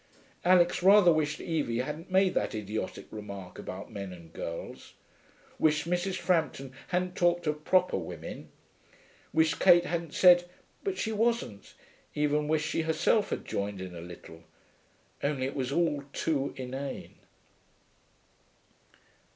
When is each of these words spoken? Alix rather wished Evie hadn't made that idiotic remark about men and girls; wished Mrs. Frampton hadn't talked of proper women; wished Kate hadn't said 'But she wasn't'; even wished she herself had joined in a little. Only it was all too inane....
Alix 0.43 0.81
rather 0.81 1.13
wished 1.13 1.39
Evie 1.39 1.77
hadn't 1.77 2.09
made 2.09 2.33
that 2.33 2.55
idiotic 2.55 3.05
remark 3.11 3.59
about 3.59 3.91
men 3.91 4.11
and 4.11 4.33
girls; 4.33 4.95
wished 5.59 5.87
Mrs. 5.87 6.15
Frampton 6.15 6.73
hadn't 6.87 7.15
talked 7.15 7.45
of 7.45 7.63
proper 7.63 7.97
women; 7.97 8.49
wished 9.31 9.59
Kate 9.59 9.85
hadn't 9.85 10.15
said 10.15 10.49
'But 10.83 10.97
she 10.97 11.11
wasn't'; 11.11 11.75
even 12.15 12.47
wished 12.47 12.67
she 12.67 12.81
herself 12.81 13.29
had 13.29 13.45
joined 13.45 13.79
in 13.79 13.93
a 13.95 14.01
little. 14.01 14.41
Only 15.21 15.45
it 15.45 15.55
was 15.55 15.71
all 15.71 16.03
too 16.13 16.55
inane.... 16.57 17.17